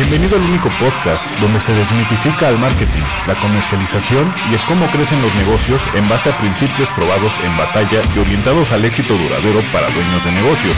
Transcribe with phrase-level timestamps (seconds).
[0.00, 5.20] Bienvenido al único podcast donde se desmitifica el marketing, la comercialización y es cómo crecen
[5.20, 9.90] los negocios en base a principios probados en batalla y orientados al éxito duradero para
[9.90, 10.72] dueños de negocios.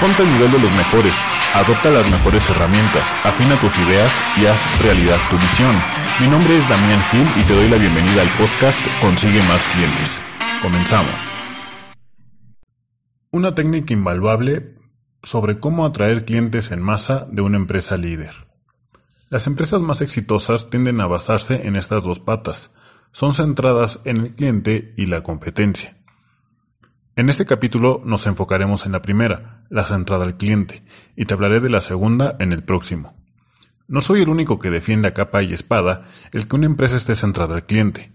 [0.00, 1.12] Ponte al nivel de los mejores,
[1.52, 5.74] adopta las mejores herramientas, afina tus ideas y haz realidad tu visión.
[6.20, 10.20] Mi nombre es Damián Gil y te doy la bienvenida al podcast Consigue más clientes.
[10.62, 11.18] Comenzamos.
[13.32, 14.76] Una técnica invaluable
[15.24, 18.49] sobre cómo atraer clientes en masa de una empresa líder.
[19.30, 22.72] Las empresas más exitosas tienden a basarse en estas dos patas.
[23.12, 25.96] Son centradas en el cliente y la competencia.
[27.14, 30.82] En este capítulo nos enfocaremos en la primera, la centrada al cliente,
[31.14, 33.14] y te hablaré de la segunda en el próximo.
[33.86, 37.14] No soy el único que defiende a capa y espada el que una empresa esté
[37.14, 38.10] centrada al cliente.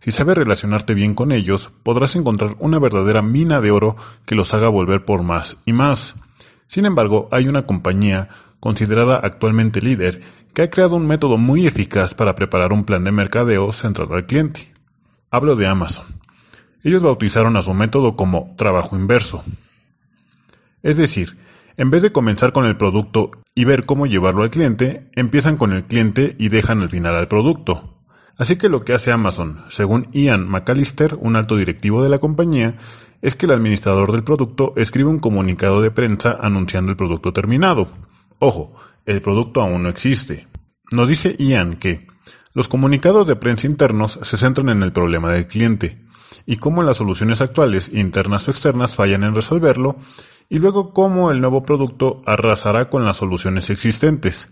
[0.00, 3.96] Si sabes relacionarte bien con ellos, podrás encontrar una verdadera mina de oro
[4.26, 6.14] que los haga volver por más y más.
[6.66, 8.28] Sin embargo, hay una compañía
[8.60, 10.20] considerada actualmente líder
[10.54, 14.26] que ha creado un método muy eficaz para preparar un plan de mercadeo centrado al
[14.26, 14.72] cliente.
[15.30, 16.06] Hablo de Amazon.
[16.82, 19.44] Ellos bautizaron a su método como trabajo inverso.
[20.82, 21.36] Es decir,
[21.76, 25.72] en vez de comenzar con el producto y ver cómo llevarlo al cliente, empiezan con
[25.72, 27.98] el cliente y dejan al final al producto.
[28.36, 32.78] Así que lo que hace Amazon, según Ian McAllister, un alto directivo de la compañía,
[33.20, 37.88] es que el administrador del producto escribe un comunicado de prensa anunciando el producto terminado.
[38.38, 40.48] Ojo, el producto aún no existe.
[40.90, 42.06] Nos dice Ian que
[42.54, 46.04] los comunicados de prensa internos se centran en el problema del cliente
[46.46, 49.96] y cómo las soluciones actuales, internas o externas, fallan en resolverlo,
[50.48, 54.48] y luego cómo el nuevo producto arrasará con las soluciones existentes.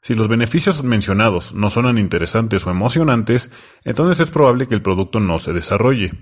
[0.00, 3.50] Si los beneficios mencionados no suenan interesantes o emocionantes,
[3.84, 6.12] entonces es probable que el producto no se desarrolle.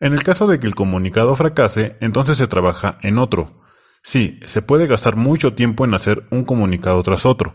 [0.00, 3.60] En el caso de que el comunicado fracase, entonces se trabaja en otro,
[4.02, 7.54] Sí, se puede gastar mucho tiempo en hacer un comunicado tras otro,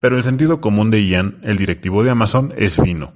[0.00, 3.14] pero el sentido común de Ian, el directivo de Amazon, es fino.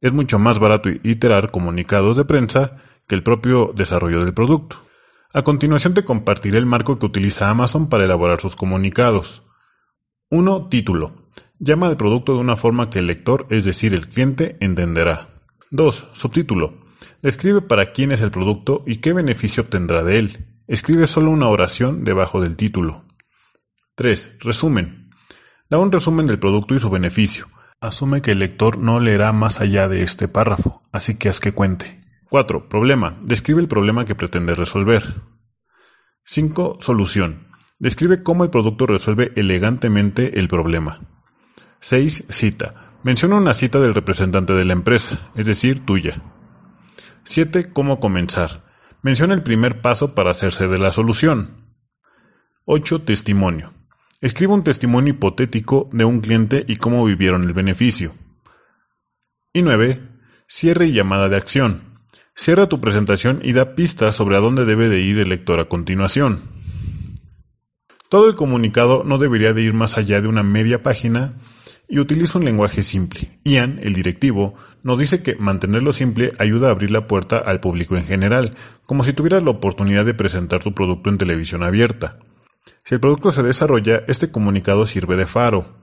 [0.00, 4.76] Es mucho más barato iterar comunicados de prensa que el propio desarrollo del producto.
[5.32, 9.42] A continuación te compartiré el marco que utiliza Amazon para elaborar sus comunicados.
[10.30, 10.68] 1.
[10.68, 11.14] Título.
[11.58, 15.28] Llama al producto de una forma que el lector, es decir, el cliente, entenderá.
[15.70, 16.08] 2.
[16.12, 16.82] Subtítulo.
[17.22, 20.61] Describe para quién es el producto y qué beneficio obtendrá de él.
[20.68, 23.04] Escribe solo una oración debajo del título.
[23.96, 24.36] 3.
[24.40, 25.10] Resumen.
[25.68, 27.46] Da un resumen del producto y su beneficio.
[27.80, 31.52] Asume que el lector no leerá más allá de este párrafo, así que haz que
[31.52, 32.00] cuente.
[32.30, 32.68] 4.
[32.68, 33.18] Problema.
[33.22, 35.22] Describe el problema que pretende resolver.
[36.24, 36.78] 5.
[36.80, 37.48] Solución.
[37.80, 41.00] Describe cómo el producto resuelve elegantemente el problema.
[41.80, 42.26] 6.
[42.28, 42.98] Cita.
[43.02, 46.22] Menciona una cita del representante de la empresa, es decir, tuya.
[47.24, 47.72] 7.
[47.72, 48.71] Cómo comenzar.
[49.02, 51.56] Menciona el primer paso para hacerse de la solución.
[52.66, 53.02] 8.
[53.02, 53.72] Testimonio.
[54.20, 58.14] Escribe un testimonio hipotético de un cliente y cómo vivieron el beneficio.
[59.52, 60.00] Y 9.
[60.46, 61.98] Cierre y llamada de acción.
[62.36, 65.68] Cierra tu presentación y da pistas sobre a dónde debe de ir el lector a
[65.68, 66.44] continuación.
[68.08, 71.34] Todo el comunicado no debería de ir más allá de una media página
[71.88, 73.38] y utiliza un lenguaje simple.
[73.44, 77.96] Ian, el directivo, nos dice que mantenerlo simple ayuda a abrir la puerta al público
[77.96, 78.56] en general,
[78.86, 82.18] como si tuvieras la oportunidad de presentar tu producto en televisión abierta.
[82.84, 85.80] Si el producto se desarrolla, este comunicado sirve de faro.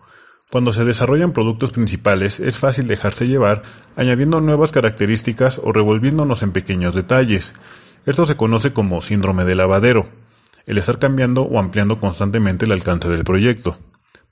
[0.51, 3.61] Cuando se desarrollan productos principales es fácil dejarse llevar
[3.95, 7.53] añadiendo nuevas características o revolviéndonos en pequeños detalles.
[8.05, 10.09] Esto se conoce como síndrome de lavadero,
[10.65, 13.77] el estar cambiando o ampliando constantemente el alcance del proyecto.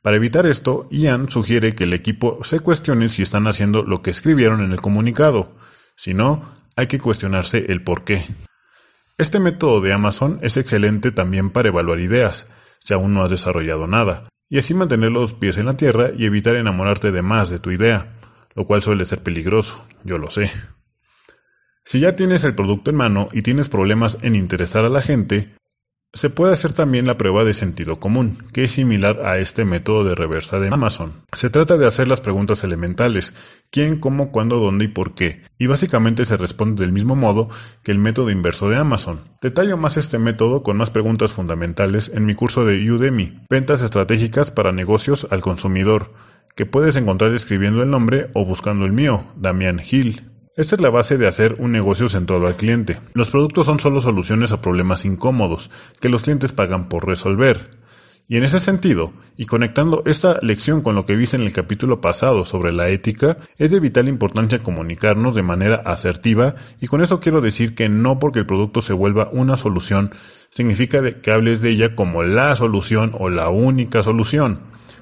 [0.02, 4.12] Para evitar esto, Ian sugiere que el equipo se cuestione si están haciendo lo que
[4.12, 5.56] escribieron en el comunicado.
[5.96, 8.26] Si no, hay que cuestionarse el por qué.
[9.18, 12.48] Este método de Amazon es excelente también para evaluar ideas,
[12.80, 16.26] si aún no has desarrollado nada, y así mantener los pies en la tierra y
[16.26, 18.14] evitar enamorarte de más de tu idea,
[18.54, 20.52] lo cual suele ser peligroso, yo lo sé.
[21.84, 25.57] Si ya tienes el producto en mano y tienes problemas en interesar a la gente,
[26.14, 30.04] se puede hacer también la prueba de sentido común, que es similar a este método
[30.04, 31.14] de reversa de Amazon.
[31.32, 33.34] Se trata de hacer las preguntas elementales,
[33.70, 37.50] quién, cómo, cuándo, dónde y por qué, y básicamente se responde del mismo modo
[37.84, 39.22] que el método inverso de Amazon.
[39.42, 44.50] Detallo más este método con más preguntas fundamentales en mi curso de Udemy, Ventas Estratégicas
[44.50, 46.14] para Negocios al Consumidor,
[46.56, 50.24] que puedes encontrar escribiendo el nombre o buscando el mío, Damián Hill.
[50.58, 53.00] Esta es la base de hacer un negocio centrado al cliente.
[53.14, 55.70] Los productos son solo soluciones a problemas incómodos
[56.02, 57.70] que los clientes pagan por resolver.
[58.28, 62.02] Y en ese sentido, y conectando esta lección con lo que viste en el capítulo
[62.02, 67.20] pasado sobre la ética, es de vital importancia comunicarnos de manera asertiva y con eso
[67.20, 70.16] quiero decir que no porque el producto se vuelva una solución
[70.50, 74.62] significa que hables de ella como la solución o la única solución.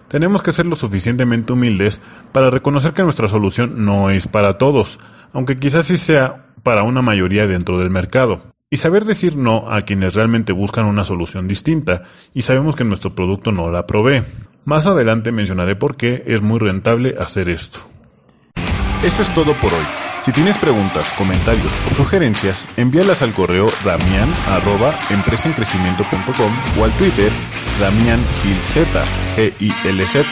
[0.10, 2.02] Tenemos que ser lo suficientemente humildes
[2.34, 5.00] para reconocer que nuestra solución no es para todos,
[5.36, 8.54] aunque quizás sí sea para una mayoría dentro del mercado.
[8.72, 12.04] Y saber decir no a quienes realmente buscan una solución distinta
[12.34, 14.24] y sabemos que nuestro producto no la provee.
[14.64, 17.80] Más adelante mencionaré por qué es muy rentable hacer esto.
[19.04, 19.86] Eso es todo por hoy.
[20.22, 27.32] Si tienes preguntas, comentarios o sugerencias, envíalas al correo damian arroba empresaencrecimiento.com o al Twitter
[27.80, 28.78] damiangilz,
[29.36, 30.26] G-I-L-Z.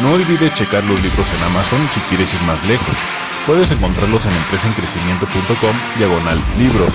[0.00, 3.21] No olvides checar los libros en Amazon si quieres ir más lejos.
[3.46, 6.92] Puedes encontrarlos en empresaencrecimiento.com diagonal libros.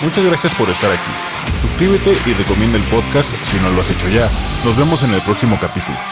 [0.00, 1.10] Muchas gracias por estar aquí.
[1.60, 4.28] Suscríbete y recomienda el podcast si no lo has hecho ya.
[4.64, 6.11] Nos vemos en el próximo capítulo.